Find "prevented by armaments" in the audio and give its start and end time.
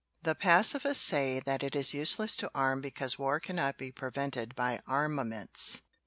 3.91-5.83